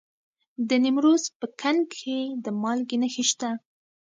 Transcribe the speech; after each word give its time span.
د 0.69 0.69
نیمروز 0.83 1.23
په 1.39 1.47
کنگ 1.61 1.81
کې 1.97 2.17
د 2.43 2.45
مالګې 2.61 2.97
نښې 3.01 3.23
شته. 3.29 3.49